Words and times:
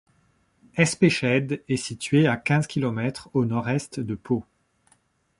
Espéchède 0.77 1.63
est 1.69 1.77
située 1.77 2.25
à 2.25 2.35
quinze 2.35 2.65
kilomètres 2.65 3.29
au 3.33 3.45
Nord 3.45 3.69
est 3.69 3.99
de 3.99 4.15
Pau. 4.15 4.43